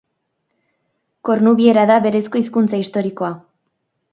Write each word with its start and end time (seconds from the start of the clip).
Kornubiera 1.29 1.83
da 1.91 1.99
berezko 2.07 2.41
hizkuntza 2.43 2.81
historikoa. 2.85 3.31